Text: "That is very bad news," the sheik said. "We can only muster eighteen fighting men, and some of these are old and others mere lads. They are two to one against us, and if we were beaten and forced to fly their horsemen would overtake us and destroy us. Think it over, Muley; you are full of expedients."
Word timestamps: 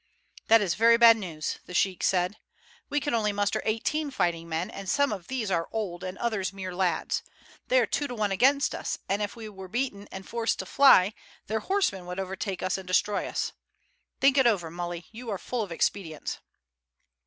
"That 0.47 0.61
is 0.61 0.73
very 0.73 0.97
bad 0.97 1.15
news," 1.17 1.59
the 1.67 1.75
sheik 1.75 2.01
said. 2.01 2.37
"We 2.89 2.99
can 2.99 3.13
only 3.13 3.31
muster 3.31 3.61
eighteen 3.65 4.09
fighting 4.09 4.49
men, 4.49 4.71
and 4.71 4.89
some 4.89 5.11
of 5.13 5.27
these 5.27 5.51
are 5.51 5.69
old 5.71 6.03
and 6.03 6.17
others 6.17 6.51
mere 6.51 6.73
lads. 6.73 7.21
They 7.67 7.79
are 7.79 7.85
two 7.85 8.07
to 8.07 8.15
one 8.15 8.31
against 8.31 8.73
us, 8.73 8.97
and 9.07 9.21
if 9.21 9.35
we 9.35 9.47
were 9.47 9.67
beaten 9.67 10.07
and 10.11 10.27
forced 10.27 10.57
to 10.57 10.65
fly 10.65 11.13
their 11.45 11.59
horsemen 11.59 12.07
would 12.07 12.19
overtake 12.19 12.63
us 12.63 12.79
and 12.79 12.87
destroy 12.87 13.27
us. 13.27 13.51
Think 14.19 14.39
it 14.39 14.47
over, 14.47 14.71
Muley; 14.71 15.05
you 15.11 15.29
are 15.29 15.37
full 15.37 15.61
of 15.61 15.71
expedients." 15.71 16.39